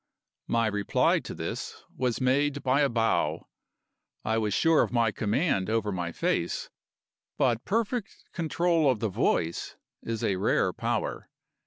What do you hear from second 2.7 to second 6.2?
a bow. I was sure of my command over my